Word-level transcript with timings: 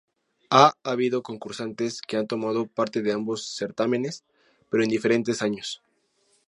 Ha 0.49 0.73
habido 0.81 1.21
concursantes 1.21 2.01
que 2.01 2.17
han 2.17 2.25
tomado 2.25 2.65
parte 2.65 3.03
de 3.03 3.11
ambos 3.11 3.45
certámenes, 3.55 4.23
pero 4.67 4.81
en 4.81 4.89
diferentes 4.89 5.43
años. 5.43 5.83